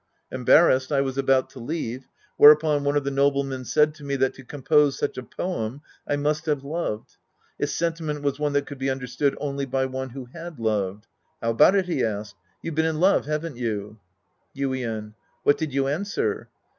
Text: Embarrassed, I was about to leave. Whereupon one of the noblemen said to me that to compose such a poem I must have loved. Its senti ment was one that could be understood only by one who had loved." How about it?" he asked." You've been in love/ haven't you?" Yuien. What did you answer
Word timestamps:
Embarrassed, 0.31 0.91
I 0.91 0.99
was 1.01 1.15
about 1.19 1.51
to 1.51 1.59
leave. 1.59 2.07
Whereupon 2.35 2.83
one 2.83 2.97
of 2.97 3.03
the 3.03 3.11
noblemen 3.11 3.65
said 3.65 3.93
to 3.93 4.03
me 4.03 4.15
that 4.15 4.33
to 4.33 4.43
compose 4.43 4.97
such 4.97 5.15
a 5.15 5.21
poem 5.21 5.81
I 6.07 6.15
must 6.15 6.47
have 6.47 6.63
loved. 6.63 7.17
Its 7.59 7.71
senti 7.71 8.03
ment 8.03 8.23
was 8.23 8.39
one 8.39 8.53
that 8.53 8.65
could 8.65 8.79
be 8.79 8.89
understood 8.89 9.37
only 9.39 9.67
by 9.67 9.85
one 9.85 10.09
who 10.09 10.25
had 10.33 10.57
loved." 10.57 11.05
How 11.43 11.51
about 11.51 11.75
it?" 11.75 11.85
he 11.85 12.03
asked." 12.03 12.35
You've 12.63 12.73
been 12.73 12.83
in 12.87 12.99
love/ 12.99 13.27
haven't 13.27 13.57
you?" 13.57 13.99
Yuien. 14.57 15.13
What 15.43 15.59
did 15.59 15.71
you 15.71 15.85
answer 15.85 16.49